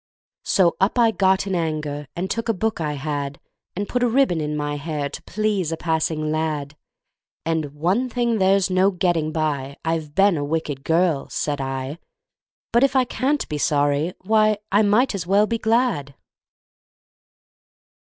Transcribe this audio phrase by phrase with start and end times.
[0.45, 3.39] So up I got in anger, And took a book I had,
[3.75, 6.75] And put a ribbon in my hair To please a passing lad.
[7.45, 11.99] And, "One thing there's no getting by I've been a wicked girl," said I;
[12.73, 16.15] "But if I can't be sorry, why, I might as well be glad!"